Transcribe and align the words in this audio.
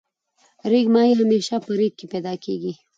ریګ 0.71 0.87
ماهی 0.93 1.13
همیشه 1.21 1.55
په 1.65 1.71
ریګ 1.79 1.93
کی 1.99 2.05
پیدا 2.13 2.33
کیږی. 2.43 2.73